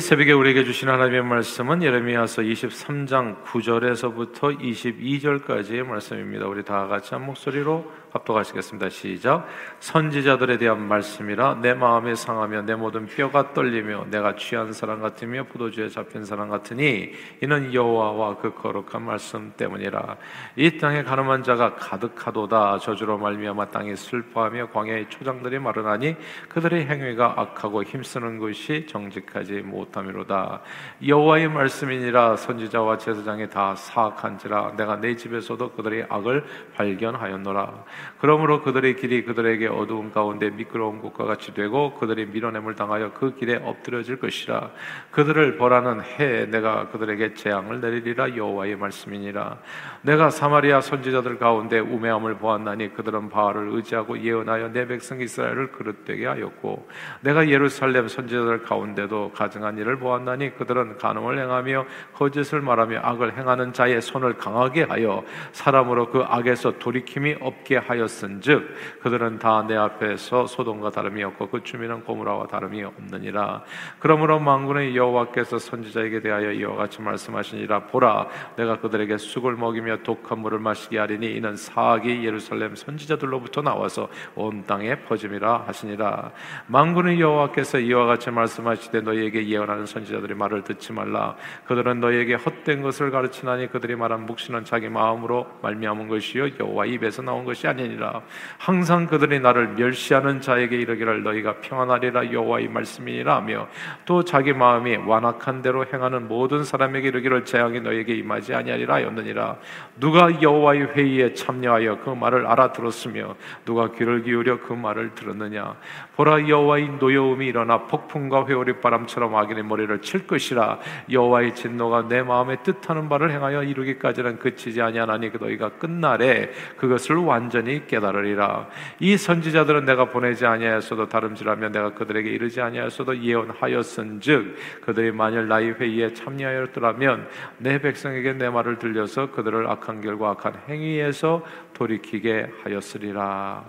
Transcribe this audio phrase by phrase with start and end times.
[0.00, 6.46] 새벽에 우리에게 주신 하나님의 말씀은 예레미야서 23장 9절에서부터 22절까지의 말씀입니다.
[6.46, 8.88] 우리 다 같이 한 목소리로 합독하시겠습니다.
[8.88, 9.46] 시작.
[9.80, 15.90] 선지자들에 대한 말씀이라 내 마음이 상하며 내 모든 뼈가 떨리며 내가 취한 사람 같으며 포도주에
[15.90, 17.12] 잡힌 사람 같으니
[17.42, 20.16] 이는 여호와와 그 거룩한 말씀 때문이라.
[20.56, 22.78] 이 땅에 가늠한 자가 가득하도다.
[22.78, 26.16] 저주로 말미암아 땅이 슬퍼하며 광야의 초장들이 마르나니
[26.48, 30.60] 그들의 행위가 악하고 힘쓰는 것이 정직하지 못 함이로다.
[31.06, 32.36] 여호와의 말씀이니라.
[32.36, 34.74] 선지자와 제사장이 다 사악한지라.
[34.76, 37.84] 내가 내 집에서도 그들의 악을 발견하였노라.
[38.20, 43.56] 그러므로 그들의 길이 그들에게 어두운 가운데 미끄러운 곳과 같이 되고 그들이 밀어냄을 당하여 그 길에
[43.56, 44.70] 엎드려질 것이라.
[45.10, 48.36] 그들을 벌하는 해 내가 그들에게 재앙을 내리리라.
[48.36, 49.58] 여호와의 말씀이니라.
[50.02, 56.88] 내가 사마리아 선지자들 가운데 우매함을 보았나니 그들은 바알을 의지하고 예언하여 내 백성 이스라엘을 그릇되게 하였고
[57.20, 64.02] 내가 예루살렘 선지자들 가운데도 가증한 일을 보았나니 그들은 간음을 행하며 거짓을 말하며 악을 행하는 자의
[64.02, 71.22] 손을 강하게 하여 사람으로 그 악에서 돌이킴이 없게 하였은즉 그들은 다 내 앞에서 소돔과 다름이
[71.24, 73.62] 없고 그 주민은 고무라와 다름이 없느니라.
[73.98, 77.86] 그러므로 망군의 여호와께서 선지자에게 대하여 이와 같이 말씀하시니라.
[77.86, 84.64] 보라 내가 그들에게 쑥을 먹이며 독한 물을 마시게 하리니 이는 사악이 예루살렘 선지자들로부터 나와서 온
[84.66, 86.32] 땅에 퍼짐이라 하시니라.
[86.66, 91.36] 망군의 여호와께서 이와 같이 말씀하시되 너희에게 예 언하는 선지자들의 말을 듣지 말라.
[91.66, 97.44] 그들은 너희에게 헛된 것을 가르치나니 그들이 말한 묵시는 자기 마음으로 말미암은 것이요 여호와 입에서 나온
[97.44, 98.22] 것이 아니 아니니라.
[98.58, 102.32] 항상 그들이 나를 멸시하는 자에게 이르기를 너희가 평안하리라.
[102.32, 103.68] 여호와의 말씀이니라 하며
[104.04, 109.56] 또 자기 마음이 완악한 대로 행하는 모든 사람에게 이르기를 재앙이 너에게 임하지 아니하리라 하였느니라.
[109.98, 115.76] 누가 여호와의 회의에 참여하여 그 말을 알아들었으며 누가 귀를 기울여 그 말을 들었느냐?
[116.16, 120.78] 보라 여호와의 노여움이 일어나 폭풍과 회오리 바람처럼 악 인의 머리를 칠 것이라
[121.10, 127.86] 여호와의 진노가 내 마음에 뜻하는 바를 행하여 이루기까지는 그치지 아니하나니 그 너희가 끝날에 그것을 완전히
[127.86, 128.68] 깨달으리라.
[128.98, 136.12] 이 선지자들은 내가 보내지 아니하였어도 다름질하며 내가 그들에게 이르지 아니하였어도 예언하였은즉 그들이 만일 나의 회의에
[136.12, 143.64] 참여하였더라면 내 백성에게 내 말을 들려서 그들을 악한 결과 악한 행위에서 돌이키게 하였으리라.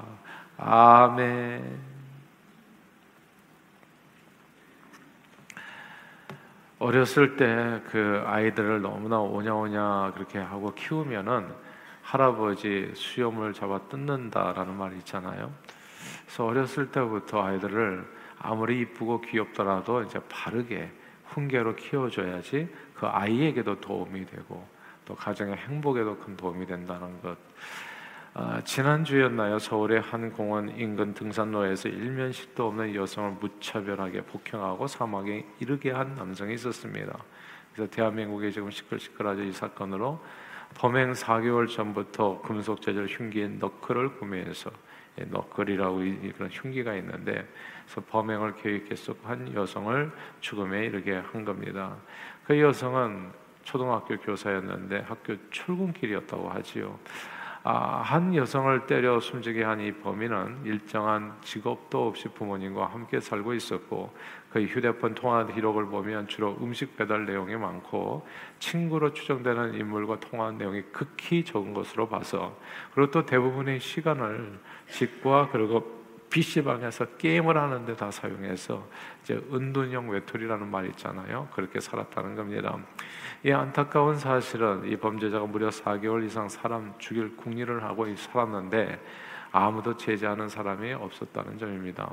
[0.57, 1.92] 아멘.
[6.83, 11.47] 어렸을 때 그 아이들을 너무나 오냐오냐 그렇게 하고 키우면은
[12.01, 15.49] 할아버지 수염을 잡아 뜯는다라는 말이 있잖아요.
[16.25, 18.05] 그래서 어렸을 때부터 아이들을
[18.39, 20.91] 아무리 이쁘고 귀엽더라도 이제 바르게
[21.27, 24.67] 훈계로 키워줘야지 그 아이에게도 도움이 되고
[25.05, 27.37] 또 가정의 행복에도 큰 도움이 된다는 것.
[28.35, 29.59] 아, 지난주였나요?
[29.59, 37.15] 서울의 한 공원 인근 등산로에서 일면식도 없는 여성을 무차별하게 폭행하고 사망에 이르게 한 남성이 있었습니다.
[37.71, 40.19] 그래서 대한민국이 지금 시끌시끌하죠 이 사건으로
[40.73, 44.71] 범행 4개월 전부터 금속 재질 흉기인 너클을 구매해서
[45.19, 45.97] 예, 너클이라고
[46.35, 47.47] 그런 흉기가 있는데
[47.85, 50.11] 그래서 범행을 계획했었고 한 여성을
[50.41, 51.95] 죽음에 이르게 한 겁니다.
[52.45, 56.97] 그 여성은 초등학교 교사였는데 학교 출근길이었다고 하지요.
[57.65, 64.13] 아, 한 여성을 때려 숨지게 한 이 범인은 일정한 직업도 없이 부모님과 함께 살고 있었고
[64.49, 68.27] 그 휴대폰 통화 기록을 보면 주로 음식 배달 내용이 많고
[68.59, 72.57] 친구로 추정되는 인물과 통화 내용이 극히 적은 것으로 봐서
[72.93, 74.59] 그리고 또 대부분의 시간을
[74.89, 76.02] 집과 그리고
[76.33, 78.83] PC방에서 게임을 하는 데 다 사용해서
[79.21, 81.47] 이제 은둔형 외톨이라는 말이 있잖아요.
[81.53, 82.75] 그렇게 살았다는 겁니다.
[83.45, 88.99] 이 안타까운 사실은 이 범죄자가 무려 4개월 이상 사람 죽일 궁리를 하고 살았는데
[89.51, 92.11] 아무도 제지하는 사람이 없었다는 점입니다.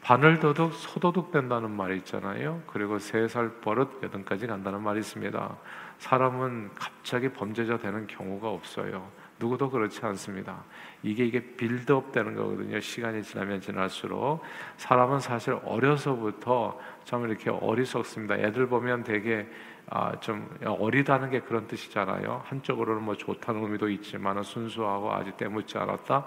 [0.00, 2.62] 바늘 도둑, 소도둑 된다는 말이 있잖아요.
[2.66, 5.56] 그리고 세 살 버릇 여든까지 간다는 말이 있습니다.
[5.98, 9.10] 사람은 갑자기 범죄자 되는 경우가 없어요.
[9.44, 10.64] 누구도 그렇지 않습니다.
[11.02, 12.80] 이게 이게 빌드업 되는 거거든요.
[12.80, 14.40] 시간이 지나면 지날수록
[14.78, 18.38] 사람은 사실 어려서부터 참 이렇게 어리석습니다.
[18.38, 19.46] 애들 보면 되게
[19.90, 22.42] 아, 좀 어리다는 게 그런 뜻이잖아요.
[22.46, 26.24] 한쪽으로는 뭐 좋다는 의미도 있지만 순수하고 아직 때묻지 않았다.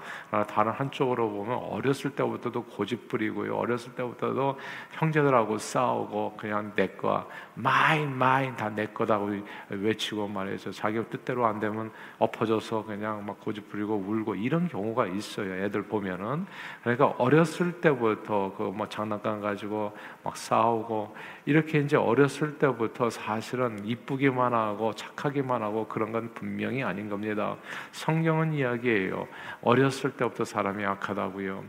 [0.48, 3.56] 다른 한쪽으로 보면 어렸을 때부터도 고집 부리고요.
[3.58, 4.58] 어렸을 때부터도
[4.92, 9.32] 형제들하고 싸우고 그냥 내 거, 마인 마인 다 내 거다고
[9.70, 15.64] 외치고 말해서 자기 뜻대로 안 되면 엎어져서 그냥 막 고집 부리고 울고 이런 경우가 있어요.
[15.64, 16.46] 애들 보면은
[16.84, 21.16] 그러니까 어렸을 때부터 그 뭐 장난감 가지고 막 싸우고
[21.48, 27.56] 이렇게 이제 어렸을 때부터 사실은 이쁘기만 하고 착하기만 하고 그런 건 분명히 아닌 겁니다.
[27.94, 29.26] 성경은 이야기예요.
[29.62, 31.64] 어렸을 때부터 사람이 악하다고요.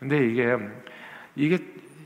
[0.00, 0.56] 근데 이게
[1.36, 1.58] 이게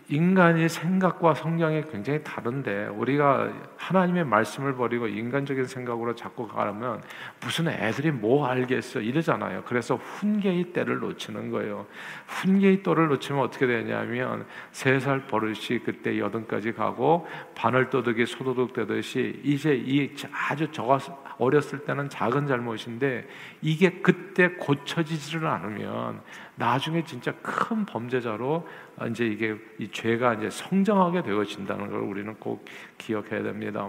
[0.08, 7.02] 인간의 생각과 성경이 굉장히 다른데 우리가 하나님의 말씀을 버리고 인간적인 생각으로 자꾸 가면
[7.40, 9.62] 무슨 애들이 뭐 알겠어 이러잖아요.
[9.64, 11.86] 그래서 훈계의 때를 놓치는 거예요.
[12.26, 19.74] 훈계의 때를 놓치면 어떻게 되냐면 세 살 버릇이 그때 여든까지 가고 바늘도둑이 소도둑 되듯이 이제
[19.74, 20.98] 이 아주 저가
[21.36, 23.26] 어렸을 때는 작은 잘못인데
[23.60, 26.22] 이게 그때 고쳐지지를 않으면
[26.56, 28.66] 나중에 진짜 큰 범죄자로
[29.10, 32.64] 이제 이게 이 죄가 이제 성장하게 되어진다는 걸 우리는 꼭
[32.98, 33.88] 기억해야 됩니다.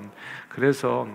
[0.50, 1.08] 그래서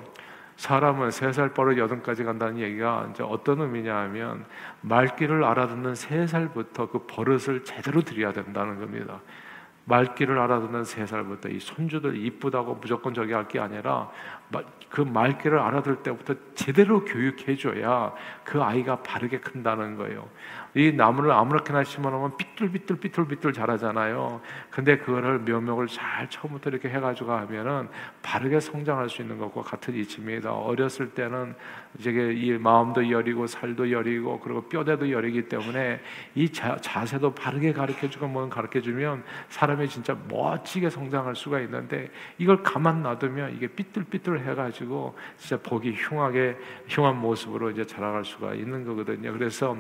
[0.56, 4.44] 사람은 세 살 버릇 여든까지 간다는 얘기가 이제 어떤 의미냐 하면
[4.82, 9.20] 말귀를 알아듣는 세 살부터 그 버릇을 제대로 들여야 된다는 겁니다.
[9.90, 14.10] 말귀를 알아듣는 세 살부터 이 손주들 이쁘다고 무조건 저기 할 게 아니라
[14.90, 18.12] 그 말귀를 알아들 때부터 제대로 교육해줘야
[18.44, 20.28] 그 아이가 바르게 큰다는 거예요.
[20.74, 24.40] 이 나무를 아무렇게나 심어놓으면 삐뚤삐뚤 삐뚤삐뚤 자라잖아요.
[24.70, 27.88] 근데 그거를 묘목을 잘 처음부터 이렇게 해가지고 하면은
[28.22, 30.52] 바르게 성장할 수 있는 것과 같은 이치입니다.
[30.52, 31.54] 어렸을 때는
[31.98, 36.00] 이제 이 마음도 여리고 살도 여리고 그리고 뼈대도 여리기 때문에
[36.34, 43.02] 이 자, 자세도 바르게 가르쳐주고 뭐 가르쳐주면 사람이 진짜 멋지게 성장할 수가 있는데 이걸 가만
[43.02, 46.56] 놔두면 이게 삐뚤삐뚤 해가지고 진짜 보기 흉하게
[46.88, 49.32] 흉한 모습으로 이제 자라갈 수가 있는 거거든요.
[49.32, 49.76] 그래서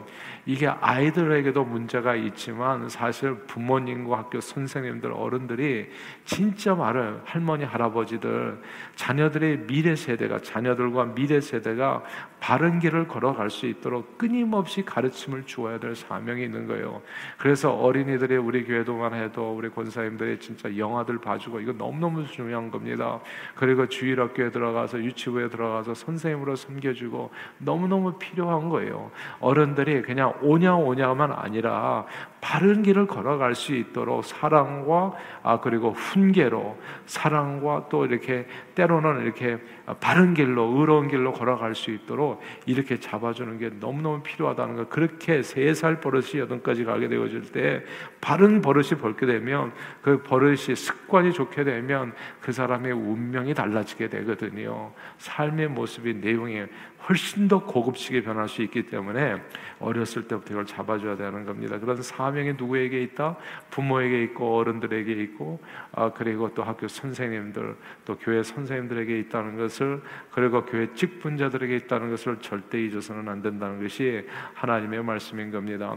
[0.46, 5.90] 이게 아이들에게도 문제가 있지만 사실 부모님과 학교 선생님들 어른들이
[6.24, 8.60] 진짜 말을 할머니 할아버지들
[8.96, 12.02] 자녀들의 미래 세대가 자녀들과 미래 세대가
[12.40, 17.02] 바른 길을 걸어갈 수 있도록 끊임없이 가르침을 주어야 될 사명이 있는 거예요.
[17.38, 23.20] 그래서 어린이들이 우리 교회도만 해도 우리 권사님들이 진짜 영화들 봐주고 이거 너무너무 중요한 겁니다.
[23.54, 29.10] 그리고 주일학교에 들어가서 유치부에 들어가서 선생님으로 섬겨주고 너무너무 필요한 거예요.
[29.40, 32.04] 어른들이 그냥 오냐 오냐만 아니라
[32.40, 35.12] 바른 길을 걸어갈 수 있도록 사랑과
[35.42, 36.76] 아 그리고 훈계로
[37.06, 39.58] 사랑과 또 이렇게 때로는 이렇게
[39.98, 44.88] 바른 길로 의로운 길로 걸어갈 수 있도록 이렇게 잡아주는 게 너무너무 필요하다는 거.
[44.88, 47.82] 그렇게 세 살 버릇이 여든까지 가게 되어질 때
[48.20, 49.72] 바른 버릇이 벌게 되면
[50.02, 54.92] 그 버릇이 습관이 좋게 되면 그 사람의 운명이 달라지게 되거든요.
[55.18, 56.64] 삶의 모습이 내용이
[57.08, 59.36] 훨씬 더 고급지게 변할 수 있기 때문에
[59.78, 61.78] 어렸을 때부터 이걸 잡아줘야 되는 겁니다.
[61.78, 63.36] 그런 사명이 누구에게 있다?
[63.70, 65.60] 부모에게 있고 어른들에게 있고
[65.92, 72.38] 아, 그리고 또 학교 선생님들 또 교회 선생님들에게 있다는 것을 그리고 교회 직분자들에게 있다는 것을
[72.40, 75.96] 절대 잊어서는 안 된다는 것이 하나님의 말씀인 겁니다.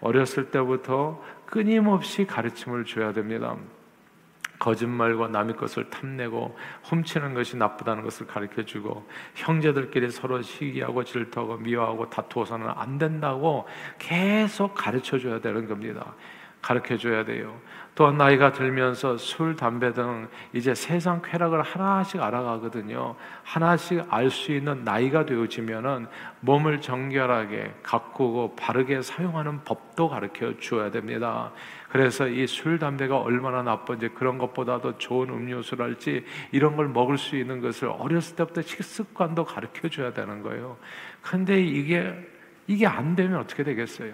[0.00, 3.56] 어렸을 때부터 끊임없이 가르침을 줘야 됩니다.
[4.58, 12.08] 거짓말과 남의 것을 탐내고 훔치는 것이 나쁘다는 것을 가르쳐 주고 형제들끼리 서로 시기하고 질투하고 미워하고
[12.10, 13.66] 다투어서는 안 된다고
[13.98, 16.14] 계속 가르쳐 줘야 되는 겁니다.
[16.64, 17.60] 가르쳐 줘야 돼요.
[17.94, 23.16] 또 나이가 들면서 술, 담배 등 이제 세상 쾌락을 하나씩 알아가거든요.
[23.42, 26.06] 하나씩 알 수 있는 나이가 되어지면은
[26.40, 31.52] 몸을 정결하게 가꾸고 바르게 사용하는 법도 가르쳐 주어야 됩니다.
[31.94, 37.60] 그래서 이 술, 담배가 얼마나 나쁜지 그런 것보다도 좋은 음료수랄지 이런 걸 먹을 수 있는
[37.60, 40.76] 것을 어렸을 때부터 식습관도 가르쳐 줘야 되는 거예요.
[41.22, 42.12] 근데 이게
[42.66, 44.12] 이게 안 되면 어떻게 되겠어요?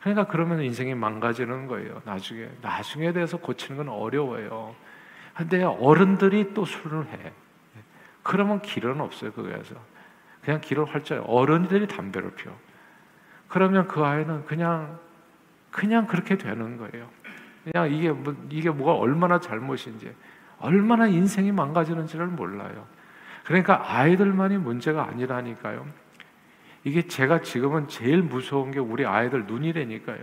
[0.00, 2.00] 그러니까 그러면 인생이 망가지는 거예요.
[2.06, 4.74] 나중에 나중에 대해서 고치는 건 어려워요.
[5.36, 7.32] 근데 어른들이 또 술을 해.
[8.22, 9.30] 그러면 길은 없어요.
[9.32, 9.74] 그거에서
[10.40, 12.58] 그냥 길을 활짝 어른들이 담배를 피워.
[13.46, 14.98] 그러면 그 아이는 그냥
[15.70, 17.08] 그냥 그렇게 되는 거예요.
[17.64, 20.14] 그냥 이게 뭐, 이게 뭐가 얼마나 잘못인지,
[20.58, 22.86] 얼마나 인생이 망가지는지를 몰라요.
[23.44, 25.86] 그러니까 아이들만이 문제가 아니라니까요.
[26.84, 30.18] 이게 제가 지금은 제일 무서운 게 우리 아이들 눈이라니까요.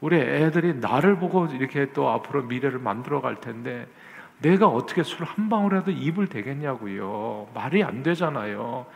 [0.00, 3.86] 우리 애들이 나를 보고 이렇게 또 앞으로 미래를 만들어 갈 텐데
[4.40, 7.48] 내가 어떻게 술 한 방울이라도 입을 대겠냐고요.
[7.54, 8.86] 말이 안 되잖아요.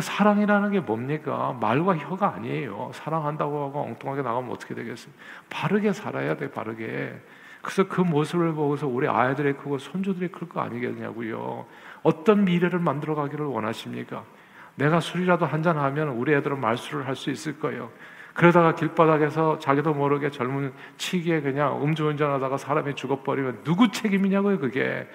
[0.00, 1.56] 사랑이라는 게 뭡니까?
[1.60, 2.90] 말과 혀가 아니에요.
[2.94, 5.12] 사랑한다고 하고 엉뚱하게 나가면 어떻게 되겠어요?
[5.50, 7.14] 바르게 살아야 돼, 바르게.
[7.62, 11.64] 그래서 그 모습을 보고서 우리 아이들이 크고 손주들이 클 거 아니겠냐고요.
[12.02, 14.24] 어떤 미래를 만들어 가기를 원하십니까?
[14.76, 17.90] 내가 술이라도 한 잔 하면 우리 애들은 말술을 할 수 있을 거예요.
[18.34, 25.08] 그러다가 길바닥에서 자기도 모르게 젊은 치기에 그냥 음주운전하다가 사람이 죽어버리면 누구 책임이냐고요, 그게.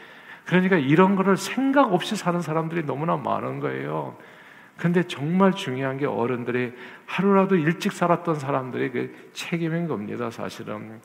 [0.46, 4.18] 그러니까 이런 거를 생각 없이 사는 사람들이 너무나 많은 거예요.
[4.80, 6.74] 근데 정말 중요한 게 어른들이
[7.06, 11.02] 하루라도 일찍 살았던 사람들의 그 책임인 겁니다, 사실은.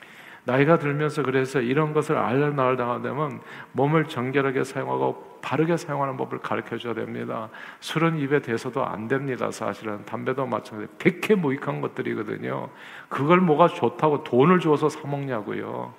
[0.46, 3.40] 나이가 들면서 그래서 이런 것을 알려 나을 당하면
[3.72, 7.48] 몸을 정결하게 사용하고 바르게 사용하는 법을 가르쳐 줘야 됩니다.
[7.80, 10.04] 술은 입에 대서도 안 됩니다, 사실은.
[10.04, 10.92] 담배도 마찬가지.
[10.98, 12.68] 백해 무익한 것들이거든요.
[13.08, 15.94] 그걸 뭐가 좋다고 돈을 주어서 사 먹냐고요.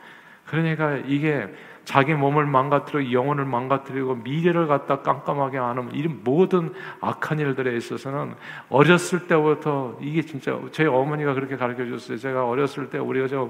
[0.46, 1.48] 그러니까 이게
[1.86, 8.36] 자기 몸을 망가뜨리고 영혼을 망가뜨리고 미래를 갖다 깜깜하게 하는 이런 모든 악한 일들에 있어서는
[8.70, 12.18] 어렸을 때부터 이게 진짜 저희 어머니가 그렇게 가르쳐 줬어요.
[12.18, 13.50] 제가 어렸을 때 우리가 저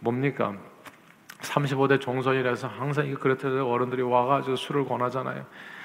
[0.00, 0.54] 뭡니까?
[1.40, 5.44] 35대 종선이라서 항상 이게 그렇다고 어른들이 와가지고 술을 권하잖아요.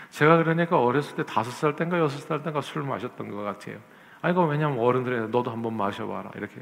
[0.09, 3.77] 제가 그러니까 어렸을 때 다섯 살 땐가 여섯 살 땐가 술 마셨던 것 같아요.
[4.21, 6.31] 그 왜냐면 어른들이 너도 한번 마셔봐라.
[6.35, 6.61] 이렇게.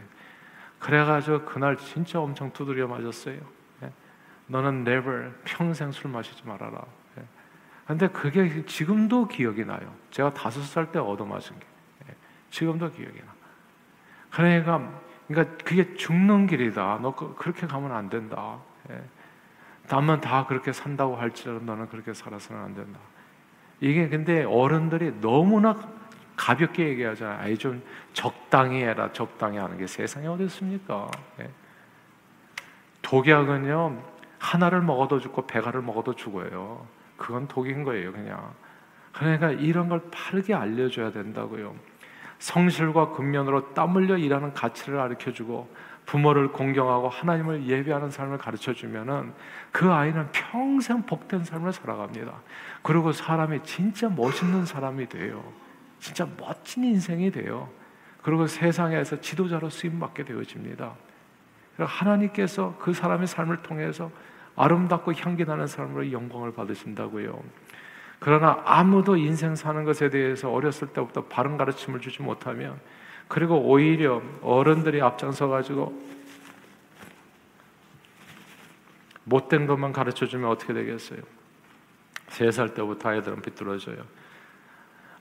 [0.79, 3.56] 그래가지고 그날 진짜 엄청 두드려 맞았어요.
[4.49, 4.51] 예.
[4.53, 6.81] 너는 never 평생 술 마시지 말아라.
[7.17, 7.23] 예.
[7.85, 9.93] 근데 그게 지금도 기억이 나요.
[10.11, 11.65] 제가 다섯 살 때 얻어 마신 게.
[12.09, 12.15] 예.
[12.49, 13.33] 지금도 기억이 나.
[14.31, 14.91] 그러니까,
[15.27, 16.99] 그러니까 그게 죽는 길이다.
[17.01, 18.57] 너 그, 그렇게 가면 안 된다.
[19.89, 22.99] 남은 다 그렇게 산다고 할지라도 너는 그렇게 살아서는 안 된다.
[23.79, 25.75] 이게 근데 어른들이 너무나
[26.35, 27.39] 가볍게 얘기하잖아요.
[27.39, 27.81] 아이 좀
[28.13, 31.09] 적당히 해라, 적당히 하는 게 세상에 어디 있습니까?
[31.39, 31.49] 예.
[33.01, 36.85] 독약은요 하나를 먹어도 죽고 배가를 먹어도 죽어요.
[37.17, 38.53] 그건 독인 거예요, 그냥.
[39.13, 41.75] 그러니까 이런 걸 빠르게 알려줘야 된다고요.
[42.39, 45.73] 성실과 근면으로 땀 흘려 일하는 가치를 가르쳐주고
[46.05, 49.33] 부모를 공경하고 하나님을 예배하는 삶을 가르쳐 주면은
[49.71, 52.33] 그 아이는 평생 복된 삶을 살아갑니다.
[52.81, 55.43] 그리고 사람이 진짜 멋있는 사람이 돼요.
[55.99, 57.69] 진짜 멋진 인생이 돼요.
[58.21, 60.93] 그리고 세상에서 지도자로 쓰임 받게 되어집니다.
[61.85, 64.11] 하나님께서 그 사람의 삶을 통해서
[64.55, 67.39] 아름답고 향기 나는 삶으로 영광을 받으신다고요.
[68.19, 72.79] 그러나 아무도 인생 사는 것에 대해서 어렸을 때부터 바른 가르침을 주지 못하면
[73.27, 76.01] 그리고 오히려 어른들이 앞장서 가지고
[79.25, 81.19] 못된 것만 가르쳐 주면 어떻게 되겠어요?
[82.29, 83.97] 세 살 때부터 아이들은 비뚤어져요.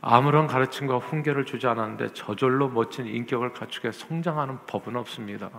[0.00, 5.50] 아무런 가르침과 훈계를 주지 않았는데 저절로 멋진 인격을 갖추게 성장하는 법은 없습니다.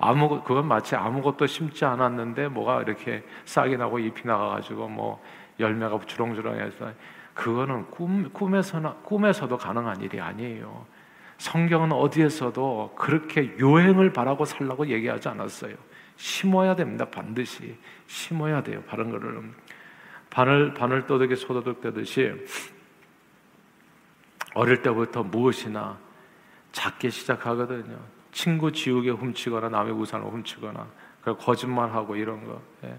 [0.00, 5.22] 아무 그건 마치 아무것도 심지 않았는데 뭐가 이렇게 싹이 나고 잎이 나가가지고 뭐
[5.58, 6.92] 열매가 주렁주렁해서
[7.34, 10.86] 그거는 꿈 꿈에서나 꿈에서도 가능한 일이 아니에요.
[11.36, 15.74] 성경은 어디에서도 그렇게 요행을 바라고 살라고 얘기하지 않았어요.
[16.16, 17.04] 심어야 됩니다.
[17.04, 17.76] 반드시
[18.06, 18.82] 심어야 돼요.
[18.86, 19.42] 바른 거를
[20.30, 22.32] 바늘 바늘 떠들기 소도둑 되듯이
[24.54, 25.98] 어릴 때부터 무엇이나
[26.72, 28.19] 작게 시작하거든요.
[28.40, 30.86] 친구 지우개 훔치거나 남의 우산을 훔치거나
[31.38, 32.62] 거짓말하고 이런 거.
[32.84, 32.96] 예.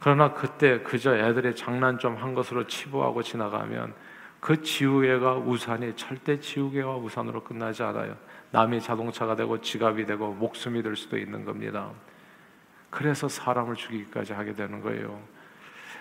[0.00, 3.94] 그러나 그때 그저 애들의 장난 좀 한 것으로 치부하고 지나가면
[4.40, 8.16] 그 지우개가 우산이 절대 지우개와 우산으로 끝나지 않아요.
[8.50, 11.92] 남의 자동차가 되고 지갑이 되고 목숨이 될 수도 있는 겁니다.
[12.90, 15.22] 그래서 사람을 죽이기까지 하게 되는 거예요.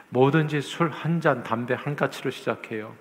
[0.09, 2.95] 뭐든지 술 한 잔, 담배 한 가치로 시작해요.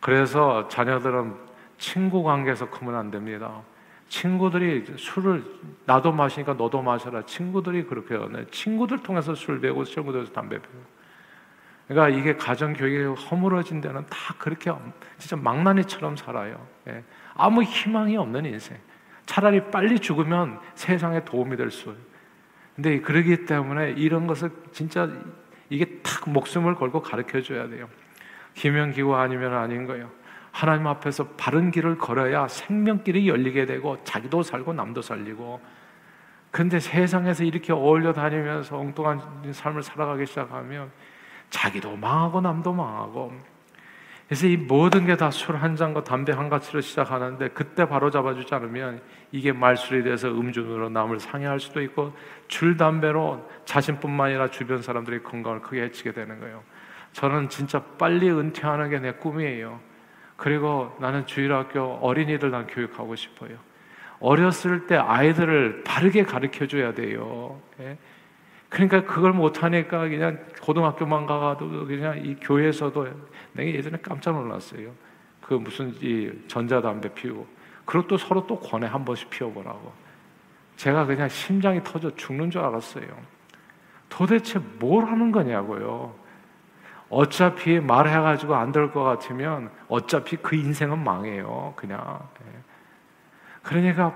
[0.00, 1.36] 그래서 자녀들은
[1.78, 3.62] 친구 관계에서 크면 안 됩니다.
[4.08, 5.44] 친구들이 술을
[5.84, 7.26] 나도 마시니까 너도 마셔라.
[7.26, 8.28] 친구들이 그렇게 해요.
[8.50, 10.96] 친구들 통해서 술 배고 친구들에서 담배 배고.
[11.88, 14.72] 그러니까 이게 가정 교육이 허물어진 데는 다 그렇게
[15.18, 16.66] 진짜 망나니처럼 살아요.
[16.88, 17.04] 예.
[17.34, 18.76] 아무 희망이 없는 인생.
[19.24, 21.94] 차라리 빨리 죽으면 세상에 도움이 될 수.
[22.74, 25.10] 근데 그러기 때문에 이런 것을 진짜
[25.70, 27.88] 이게 탁 목숨을 걸고 가르쳐 줘야 돼요.
[28.54, 30.10] 기면기고 아니면 아닌 거예요.
[30.56, 35.60] 하나님 앞에서 바른 길을 걸어야 생명길이 열리게 되고 자기도 살고 남도 살리고
[36.50, 40.90] 근데 세상에서 이렇게 어울려 다니면서 엉뚱한 삶을 살아가기 시작하면
[41.50, 43.34] 자기도 망하고 남도 망하고
[44.26, 48.54] 그래서 이 모든 게 다 술 한 잔과 담배 한 가치로 시작하는데 그때 바로 잡아주지
[48.54, 52.14] 않으면 이게 말술이 돼서 음주로 남을 상해할 수도 있고
[52.48, 56.62] 줄 담배로 자신뿐만 아니라 주변 사람들의 건강을 크게 해치게 되는 거예요.
[57.12, 59.78] 저는 진짜 빨리 은퇴하는 게 내 꿈이에요.
[60.36, 63.56] 그리고 나는 주일학교 어린이들 난 교육하고 싶어요.
[64.20, 67.60] 어렸을 때 아이들을 바르게 가르쳐 줘야 돼요.
[67.80, 67.98] 예?
[68.68, 73.08] 그러니까 그걸 못하니까 그냥 고등학교만 가도 그냥 이 교회에서도
[73.52, 74.92] 내가 예전에 깜짝 놀랐어요.
[75.40, 77.46] 그 무슨 이 전자담배 피우고.
[77.84, 79.92] 그리고 또 서로 또 권해 한 번씩 피워보라고.
[80.76, 83.06] 제가 그냥 심장이 터져 죽는 줄 알았어요.
[84.08, 86.14] 도대체 뭘 하는 거냐고요.
[87.08, 91.72] 어차피 말해가지고 안 될 것 같으면 어차피 그 인생은 망해요.
[91.76, 92.20] 그냥.
[92.46, 92.58] 예.
[93.62, 94.12] 그러니까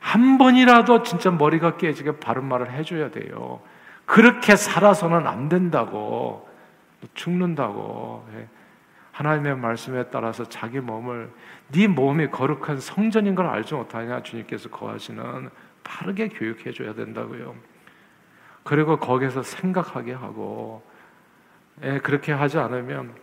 [0.00, 3.60] 한 번이라도 진짜 머리가 깨지게 바른 말을 해줘야 돼요.
[4.04, 6.48] 그렇게 살아서는 안 된다고
[7.14, 8.48] 죽는다고 예.
[9.12, 11.32] 하나님의 말씀에 따라서 자기 몸을
[11.72, 15.48] 네 몸이 거룩한 성전인 걸 알지 못하냐 주님께서 거하시는
[15.82, 17.54] 바르게 교육해 줘야 된다고요.
[18.62, 20.95] 그리고 거기서 생각하게 하고 예,
[22.02, 23.14] 그렇게 하지 않으면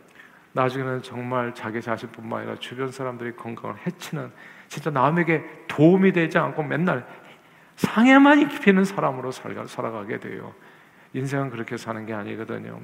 [0.53, 4.31] 나중에는 정말 자기 자신뿐만 아니라 주변 사람들의 건강을 해치는
[4.67, 7.05] 진짜 남에게 도움이 되지 않고 맨날
[7.75, 10.53] 상해만 입히는 사람으로 살아가게 돼요.
[11.13, 12.79] 인생은 그렇게 사는 게 아니거든요.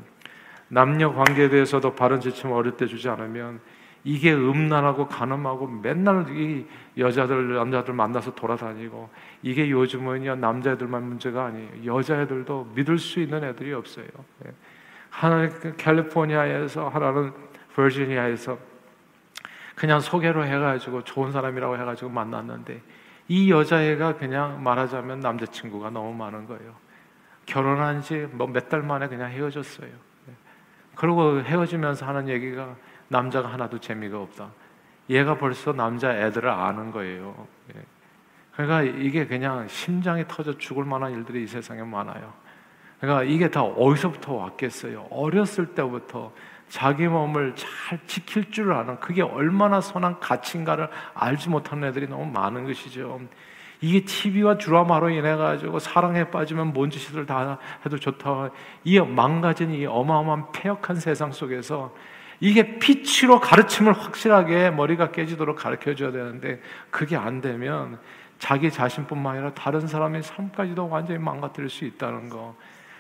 [0.68, 3.60] 남녀 관계에 대해서도 바른 지침 어릴 때 주지 않으면
[4.04, 6.66] 이게 음란하고 가늠하고 맨날 이
[6.98, 9.10] 여자들 남자들 만나서 돌아다니고
[9.42, 14.08] 이게 요즘은요 남자애들만 문제가 아니에요 여자애들도 믿을 수 있는 애들이 없어요.
[15.10, 15.16] 예.
[15.16, 17.34] 하나는 그 캘리포니아에서 하나는
[17.76, 18.58] 버지니아에서
[19.76, 22.82] 그냥 소개로 해가지고 좋은 사람이라고 해가지고 만났는데
[23.30, 26.74] 이 여자애가 그냥 말하자면 남자친구가 너무 많은 거예요.
[27.46, 29.88] 결혼한 지 뭐 몇 달 만에 그냥 헤어졌어요.
[29.90, 30.34] 예.
[30.96, 32.76] 그리고 헤어지면서 하는 얘기가
[33.08, 34.50] 남자가 하나도 재미가 없다.
[35.10, 37.48] 얘가 벌써 남자 애들을 아는 거예요.
[37.76, 37.82] 예.
[38.54, 42.34] 그러니까 이게 그냥 심장이 터져 죽을 만한 일들이 이 세상에 많아요.
[43.00, 45.08] 그러니까 이게 다 어디서부터 왔겠어요?
[45.10, 46.32] 어렸을 때부터
[46.68, 52.66] 자기 몸을 잘 지킬 줄 아는 그게 얼마나 선한 가치인가를 알지 못하는 애들이 너무 많은
[52.66, 53.20] 것이죠.
[53.82, 58.50] 이게 TV와 드라마로 인해 가지고 사랑에 빠지면 뭔 짓을 다 해도 좋다.
[58.84, 61.94] 이 망가진 이 어마어마한 폐역한 세상 속에서
[62.42, 68.00] 이게 피치로 가르침을 확실하게 머리가 깨지도록 가르쳐 줘야 되는데 그게 안 되면
[68.38, 72.56] 자기 자신뿐만 아니라 다른 사람의 삶까지도 완전히 망가뜨릴 수 있다는 거.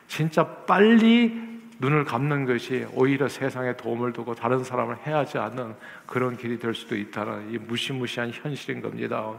[0.10, 1.32] 진짜 빨리
[1.80, 5.75] 눈을 감는 것이 오히려 세상에 도움을 두고 다른 사람을 해하지 않는
[6.06, 9.34] 그런 길이 될 수도 있다는 이 무시무시한 현실인 겁니다.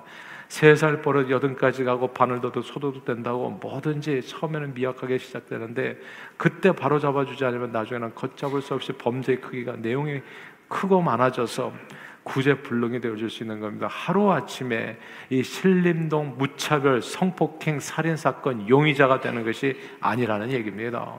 [0.48, 5.98] 세 살 버릇 여든까지 가고 바늘도도 소도도 된다고 뭐든지 처음에는 미약하게 시작되는데
[6.36, 10.22] 그때 바로 잡아주지 않으면 나중에는 걷잡을 수 없이 범죄의 크기가 내용이
[10.68, 11.72] 크고 많아져서
[12.30, 13.88] 구제불능이 되어줄 수 있는 겁니다.
[13.90, 14.96] 하루 아침에
[15.30, 21.14] 이 신림동 무차별 성폭행 살인 사건 용의자가 되는 것이 아니라는 얘기입니다.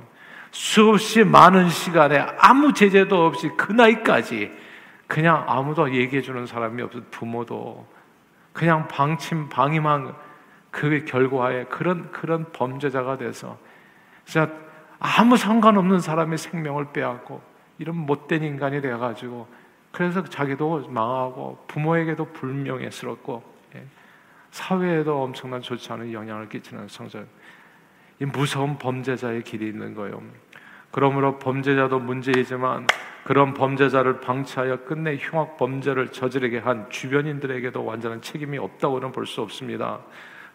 [0.52, 4.52] 수없이 많은 시간에 아무 제재도 없이 그 나이까지
[5.08, 7.86] 그냥 아무도 얘기해 주는 사람이 없어 부모도
[8.54, 10.16] 그냥 방침 방임한
[10.72, 13.58] 그 결과에 그런 그런 범죄자가 돼서
[14.26, 14.50] 진짜
[15.00, 17.42] 아무 상관없는 사람의 생명을 빼앗고
[17.80, 19.48] 이런 못된 인간이 돼 가지고
[19.92, 23.44] 그래서 자기도 망하고 부모에게도 불명예스럽고
[23.76, 23.86] 예,
[24.52, 27.28] 사회에도 엄청난 좋지 않은 영향을 끼치는 성전
[28.20, 30.22] 이 무서운 범죄자의 길이 있는 거예요.
[30.92, 32.86] 그러므로 범죄자도 문제이지만
[33.24, 40.00] 그런 범죄자를 방치하여 끝내 흉악 범죄를 저지르게 한 주변인들에게도 완전한 책임이 없다고는 볼 수 없습니다.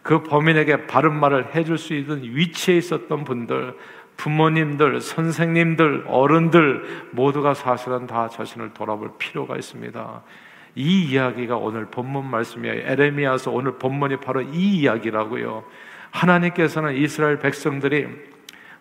[0.03, 3.75] 그 범인에게 바른 말을 해줄 수 있는 위치에 있었던 분들,
[4.17, 10.23] 부모님들, 선생님들, 어른들 모두가 사실은 다 자신을 돌아볼 필요가 있습니다.
[10.75, 12.91] 이 이야기가 오늘 본문 말씀이에요.
[12.91, 15.63] 에레미야서 오늘 본문이 바로 이 이야기라고요.
[16.11, 18.07] 하나님께서는 이스라엘 백성들이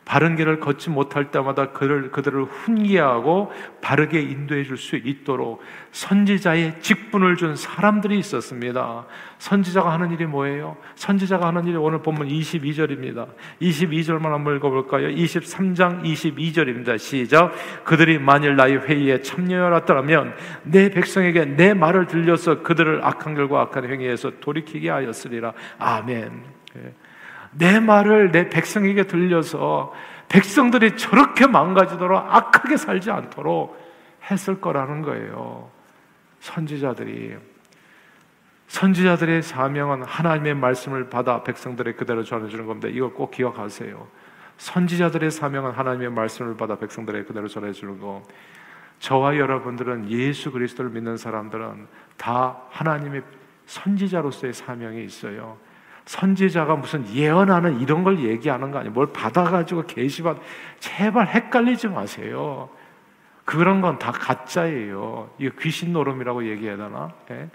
[0.07, 7.37] 바른 길을 걷지 못할 때마다 그를 그들을 훈계하고 바르게 인도해 줄 수 있도록 선지자의 직분을
[7.37, 9.07] 준 사람들이 있었습니다.
[9.38, 10.77] 선지자가 하는 일이 뭐예요?
[10.95, 13.27] 선지자가 하는 일이 오늘 본문 22절입니다.
[13.61, 15.09] 22절만 한번 읽어볼까요?
[15.09, 16.99] 23장 22절입니다.
[16.99, 17.53] 시작.
[17.85, 24.33] 그들이 만일 나의 회의에 참여하였더라면 내 백성에게 내 말을 들려서 그들을 악한 결과 악한 행위에서
[24.40, 25.53] 돌이키게 하였으리라.
[25.79, 26.45] 아멘.
[27.61, 27.64] 예.
[27.64, 29.92] 내 말을 내 백성에게 들려서
[30.29, 33.79] 백성들이 저렇게 망가지도록 악하게 살지 않도록
[34.31, 35.71] 했을 거라는 거예요.
[36.40, 37.37] 선지자들이.
[38.69, 42.88] 선지자들의 사명은 하나님의 말씀을 받아 백성들의 그대로 전해주는 겁니다.
[42.88, 44.09] 이걸 꼭 기억하세요.
[44.59, 48.23] 선지자들의 사명은 하나님의 말씀을 받아 백성들의 그대로 전해주는 거.
[48.99, 53.23] 저와 여러분들은 예수 그리스도를 믿는 사람들은 다 하나님의
[53.66, 55.59] 선지자로서의 사명이 있어요.
[56.07, 58.92] 선지자가 무슨 예언하는 이런 걸 얘기하는 거 아니에요.
[58.92, 60.38] 뭘 받아가지고 계시받
[60.79, 62.69] 제발 헷갈리지 마세요.
[63.45, 65.31] 그런 건 다 가짜예요.
[65.38, 67.12] 이거 귀신 노름이라고 얘기해야 되나?
[67.31, 67.49] 예?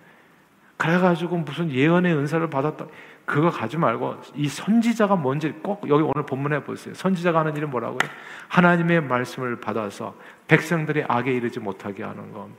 [0.78, 2.86] 그래가지고 무슨 예언의 은사를 받았다.
[3.26, 6.94] 그거 가지 말고 이 선지자가 뭔지 꼭 여기 오늘 본문에 보세요.
[6.94, 8.00] 선지자가 하는 일은 뭐라고요?
[8.48, 10.16] 하나님의 말씀을 받아서
[10.48, 12.50] 백성들이 악에 이르지 못하게 하는 것.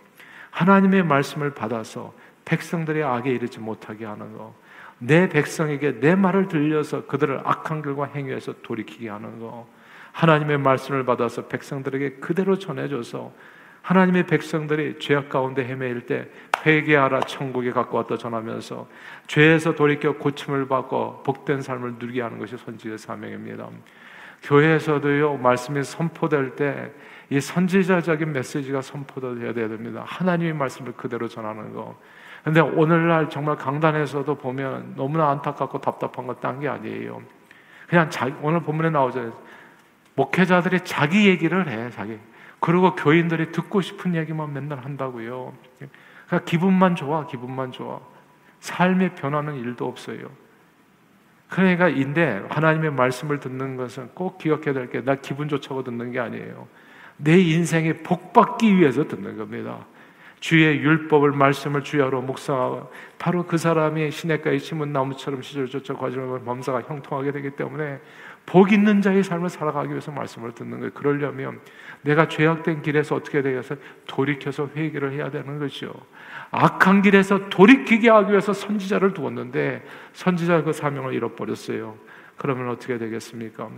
[0.50, 4.54] 하나님의 말씀을 받아서 백성들이 악에 이르지 못하게 하는 것.
[5.06, 9.66] 내 백성에게 내 말을 들려서 그들을 악한 결과 행위에서 돌이키게 하는 거.
[10.12, 13.32] 하나님의 말씀을 받아서 백성들에게 그대로 전해줘서
[13.80, 16.28] 하나님의 백성들이 죄악 가운데 헤매일 때
[16.64, 18.88] 회개하라 천국에 갖고 왔다 전하면서
[19.26, 23.68] 죄에서 돌이켜 고침을 받고 복된 삶을 누리게 하는 것이 선지의 사명입니다.
[24.42, 26.92] 교회에서도요 말씀이 선포될 때
[27.32, 30.04] 이 선지자적인 메시지가 선포되어야 됩니다.
[30.06, 31.98] 하나님의 말씀을 그대로 전하는 거.
[32.44, 37.22] 근데 오늘날 정말 강단에서도 보면 너무나 안타깝고 답답한 건딴게 아니에요.
[37.88, 39.32] 그냥 자기, 오늘 본문에 나오잖아요.
[40.14, 42.18] 목회자들이 자기 얘기를 해, 자기.
[42.58, 45.52] 그리고 교인들이 듣고 싶은 얘기만 맨날 한다고요.
[46.26, 48.00] 그러니까 기분만 좋아, 기분만 좋아.
[48.60, 50.28] 삶의 변화는 일도 없어요.
[51.48, 56.18] 그러니까 인데 하나님의 말씀을 듣는 것은 꼭 기억해야 될 게 나 기분 좋자고 듣는 게
[56.18, 56.66] 아니에요.
[57.18, 59.84] 내 인생에 복 받기 위해서 듣는 겁니다.
[60.42, 66.82] 주의 율법을 말씀을 주야로 묵상하고 바로 그 사람이 시냇가에 심은 나무처럼 시절 쫓아 과정을 범사가
[66.82, 68.00] 형통하게 되기 때문에
[68.44, 70.92] 복 있는 자의 삶을 살아가기 위해서 말씀을 듣는 거예요.
[70.94, 71.60] 그러려면
[72.00, 73.76] 내가 죄악된 길에서 어떻게 되겠어?
[74.08, 75.94] 돌이켜서 회개를 해야 되는 거죠.
[76.50, 81.96] 악한 길에서 돌이키게 하기 위해서 선지자를 두었는데 선지자 그 사명을 잃어버렸어요.
[82.36, 83.70] 그러면 어떻게 되겠습니까?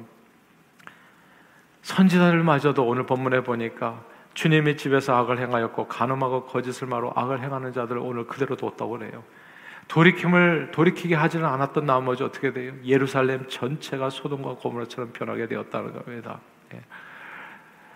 [1.82, 8.26] 선지자들마저도 오늘 본문에 보니까 주님의 집에서 악을 행하였고 간음하고 거짓을 말로 악을 행하는 자들을 오늘
[8.26, 9.22] 그대로 뒀다고 그래요.
[9.88, 12.72] 돌이킴을 돌이키게 하지는 않았던 나머지 어떻게 돼요?
[12.84, 16.40] 예루살렘 전체가 소돔과 고모라처럼 변하게 되었다는 겁니다.
[16.74, 16.80] 예.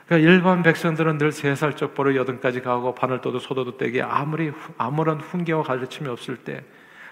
[0.06, 5.62] 그러니까 일반 백성들은 늘 세살 쩍보로 여든까지 가고 바늘 떠도 소도도 떼기 아무리 아무런 훈계와
[5.62, 6.64] 가르침이 없을 때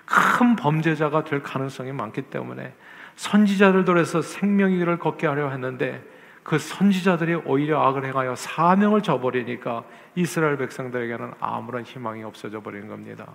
[0.07, 2.73] 큰 범죄자가 될 가능성이 많기 때문에
[3.17, 6.03] 선지자들도 해서 생명의 걷게 하려 했는데
[6.47, 9.83] 그 선지자들이 오히려 악을 행하여 사명을 저버리니까
[10.15, 13.27] 이스라엘 백성들에게는 아무런 희망이 없어져 버린 겁니다.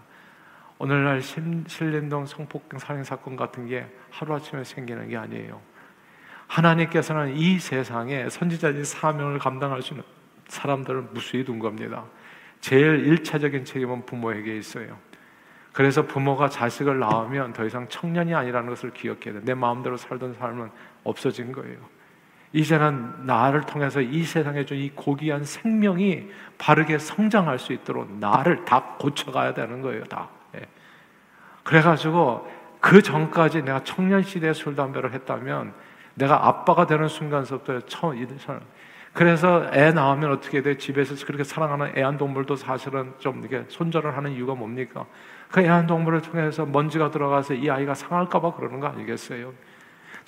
[0.77, 5.59] 오늘날 신림동 성폭행 살인 사건 같은 게 하루아침에 생기는 게 아니에요.
[6.47, 10.05] 하나님께서는 이 세상에 선지자의 사명을 감당할 수 있는
[10.47, 12.05] 사람들을 무수히 둔 겁니다.
[12.61, 14.97] 제일 일차적인 책임은 부모에게 있어요.
[15.73, 19.41] 그래서 부모가 자식을 낳으면 더 이상 청년이 아니라는 것을 기억해야 돼.
[19.43, 20.71] 내 마음대로 살던 삶은
[21.03, 21.77] 없어진 거예요.
[22.53, 28.95] 이제는 나를 통해서 이 세상에 준 이 고귀한 생명이 바르게 성장할 수 있도록 나를 다
[28.99, 30.29] 고쳐가야 되는 거예요, 다.
[30.55, 30.61] 예.
[31.63, 35.73] 그래가지고 그 전까지 내가 청년 시대에 술 담배를 했다면
[36.15, 38.17] 내가 아빠가 되는 순간서부터 처음
[39.13, 40.77] 그래서 애 낳으면 어떻게 돼?
[40.77, 45.05] 집에서 그렇게 사랑하는 애완동물도 사실은 좀 이렇게 손절을 하는 이유가 뭡니까?
[45.51, 49.53] 그 애완동물을 통해서 먼지가 들어가서 이 아이가 상할까봐 그러는 거 아니겠어요?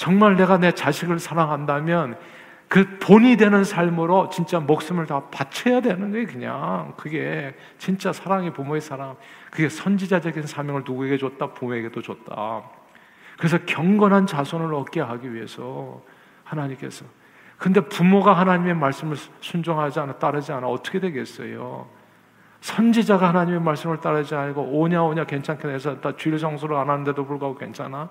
[0.04, 2.18] 정말 내가 내 자식을 사랑한다면
[2.68, 6.94] 그 본이 되는 삶으로 진짜 목숨을 다 바쳐야 되는 거예요, 그냥.
[6.98, 9.16] 그게 진짜 사랑이 부모의 사랑.
[9.50, 11.54] 그게 선지자적인 사명을 누구에게 줬다?
[11.54, 12.63] 부모에게도 줬다.
[13.38, 16.02] 그래서 경건한 자손을 얻게 하기 위해서
[16.44, 17.06] 하나님께서.
[17.58, 21.88] 근데 부모가 하나님의 말씀을 순종하지 않아, 따르지 않아, 어떻게 되겠어요?
[22.60, 27.58] 선지자가 하나님의 말씀을 따르지 않고 오냐 오냐 괜찮게 해서 다 주일 정수를 안 하는데도 불구하고
[27.58, 28.10] 괜찮아?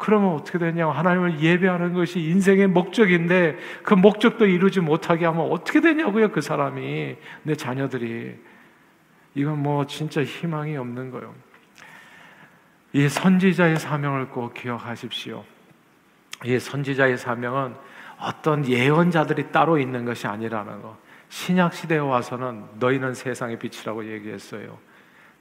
[0.00, 6.32] 그러면 어떻게 되냐고 하나님을 예배하는 것이 인생의 목적인데 그 목적도 이루지 못하게 하면 어떻게 되냐고요
[6.32, 8.34] 그 사람이 내 자녀들이
[9.34, 11.34] 이건 뭐 진짜 희망이 없는 거예요.
[12.92, 15.44] 이 선지자의 사명을 꼭 기억하십시오.
[16.44, 17.74] 이 선지자의 사명은
[18.18, 20.96] 어떤 예언자들이 따로 있는 것이 아니라는 거.
[21.28, 24.78] 신약 시대에 와서는 너희는 세상의 빛이라고 얘기했어요.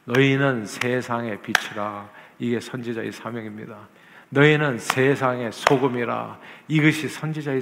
[0.05, 2.09] 너희는 세상의 빛이라.
[2.37, 3.87] 이게 선지자의 사명입니다.
[4.29, 6.37] 너희는 세상의 소금이라.
[6.67, 7.61] 이것이 선지자의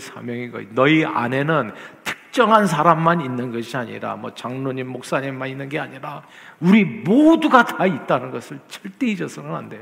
[0.51, 0.67] 거예요.
[0.71, 1.71] 너희 안에는
[2.03, 6.23] 특정한 사람만 있는 것이 아니라 뭐 장로님, 목사님만 있는 게 아니라
[6.59, 9.81] 우리 모두가 다 있다는 것을 절대 잊어서는 안 돼요.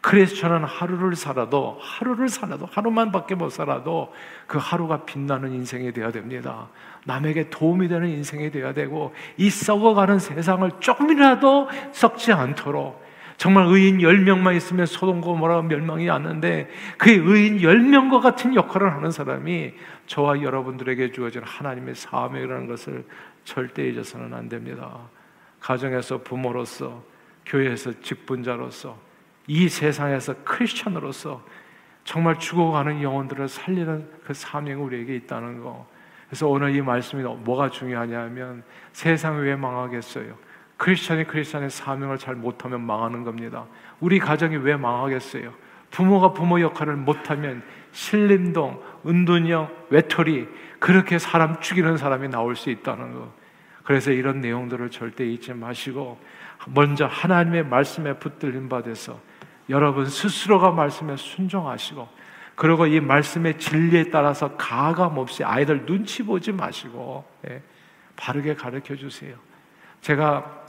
[0.00, 4.12] 그래서 저는 하루를 살아도 하루를 살아도 하루만밖에 못 살아도
[4.46, 6.68] 그 하루가 빛나는 인생이 되어야 됩니다.
[7.04, 13.05] 남에게 도움이 되는 인생이 되어야 되고 이 썩어가는 세상을 조금이라도 썩지 않도록
[13.36, 19.74] 정말 의인 10명만 있으면 소돔과 모라 멸망이 왔는데 그 의인 10명과 같은 역할을 하는 사람이
[20.06, 23.04] 저와 여러분들에게 주어진 하나님의 사명이라는 것을
[23.44, 24.98] 절대 잊어서는 안 됩니다.
[25.60, 27.02] 가정에서 부모로서
[27.44, 28.98] 교회에서 직분자로서
[29.46, 31.44] 이 세상에서 크리스천으로서
[32.04, 35.86] 정말 죽어가는 영혼들을 살리는 그 사명이 우리에게 있다는 거.
[36.28, 40.45] 그래서 오늘 이 말씀이 뭐가 중요하냐면 세상이 왜 망하겠어요?
[40.76, 43.64] 크리스천이 크리스천의 사명을 잘 못하면 망하는 겁니다.
[44.00, 45.52] 우리 가정이 왜 망하겠어요?
[45.90, 47.62] 부모가 부모 역할을 못하면
[47.92, 50.46] 신림동, 은둔형, 외톨이
[50.78, 53.32] 그렇게 사람 죽이는 사람이 나올 수 있다는 거.
[53.84, 56.20] 그래서 이런 내용들을 절대 잊지 마시고
[56.66, 59.18] 먼저 하나님의 말씀에 붙들림 받아서
[59.70, 62.08] 여러분 스스로가 말씀에 순종하시고
[62.56, 67.62] 그리고 이 말씀의 진리에 따라서 가감 없이 아이들 눈치 보지 마시고 예,
[68.16, 69.36] 바르게 가르쳐 주세요.
[70.00, 70.65] 제가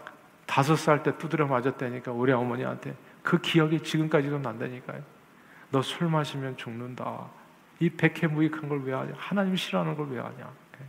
[0.47, 5.03] 다섯 살 때 두드려 맞았다니까 우리 어머니한테 그 기억이 지금까지도 난다니까요.
[5.71, 7.27] 너 술 마시면 죽는다.
[7.79, 9.13] 이 백해무익한 걸 왜 하냐?
[9.17, 10.49] 하나님 싫어하는 걸 왜 하냐?
[10.81, 10.85] 예.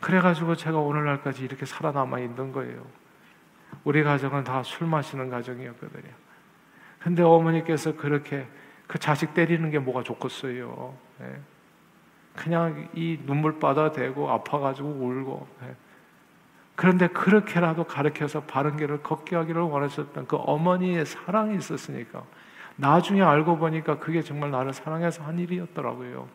[0.00, 2.86] 그래가지고 제가 오늘날까지 이렇게 살아남아 있는 거예요.
[3.82, 6.12] 우리 가정은 다 술 마시는 가정이었거든요.
[7.00, 8.46] 근데 어머니께서 그렇게
[8.86, 10.96] 그 자식 때리는 게 뭐가 좋겠어요.
[11.22, 11.40] 예.
[12.36, 15.74] 그냥 이 눈물바다 대고 아파가지고 울고 예.
[16.76, 22.24] 그런데 그렇게라도 가르쳐서 바른 길을 걷게 하기를 원하셨던 그 어머니의 사랑이 있었으니까
[22.76, 26.28] 나중에 알고 보니까 그게 정말 나를 사랑해서 한 일이었더라고요.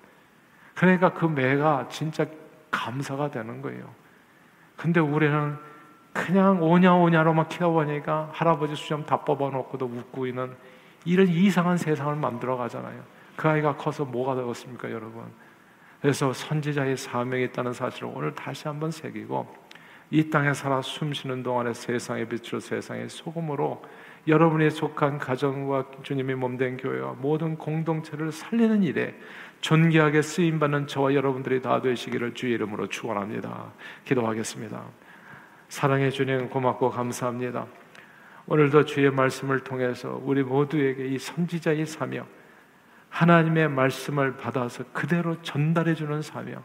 [0.75, 2.25] 그러니까 그 매가 진짜
[2.71, 3.89] 감사가 되는 거예요.
[4.77, 5.57] 근데 우리는
[6.13, 10.55] 그냥 오냐 오냐로만 키워보니까 할아버지 수염 다 뽑아놓고도 웃고 있는
[11.03, 13.03] 이런 이상한 세상을 만들어 가잖아요.
[13.35, 15.23] 그 아이가 커서 뭐가 되겠습니까, 여러분?
[16.01, 19.68] 그래서 선지자의 사명이 있다는 사실을 오늘 다시 한번 새기고
[20.11, 23.83] 이 땅에 살아 숨쉬는 동안에 세상의 빛으로 세상의 소금으로
[24.27, 29.15] 여러분이 속한 가정과 주님이 몸된 교회와 모든 공동체를 살리는 일에
[29.61, 33.71] 존귀하게 쓰임 받는 저와 여러분들이 다 되시기를 주의 이름으로 축원합니다.
[34.05, 34.83] 기도하겠습니다.
[35.67, 37.67] 사랑해 주님 고맙고 감사합니다.
[38.47, 42.25] 오늘도 주의 말씀을 통해서 우리 모두에게 이 선지자의 사명,
[43.09, 46.63] 하나님의 말씀을 받아서 그대로 전달해 주는 사명,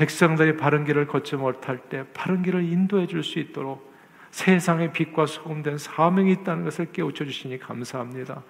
[0.00, 3.92] 백성들이 바른 길을 걷지 못할 때 바른 길을 인도해 줄 수 있도록
[4.30, 8.42] 세상의 빛과 소금된 사명이 있다는 것을 깨우쳐 주시니 감사합니다.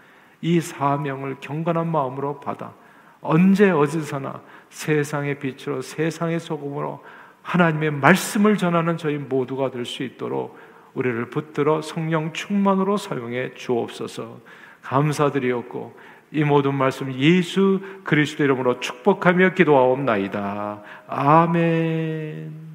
[0.43, 2.73] 이 사명을 경건한 마음으로 받아
[3.21, 7.05] 언제 어디서나 세상의 빛으로 세상의 소금으로
[7.43, 10.57] 하나님의 말씀을 전하는 저희 모두가 될 수 있도록
[10.95, 14.39] 우리를 붙들어 성령 충만으로 사용해 주옵소서.
[14.83, 15.97] 감사드리었고
[16.33, 20.83] 이 모든 말씀 예수 그리스도 이름으로 축복하며 기도하옵나이다.
[21.09, 22.70] 아멘.